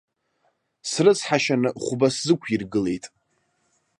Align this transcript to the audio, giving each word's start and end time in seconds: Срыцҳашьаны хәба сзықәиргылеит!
Срыцҳашьаны 0.89 1.69
хәба 1.83 2.07
сзықәиргылеит! 2.15 3.05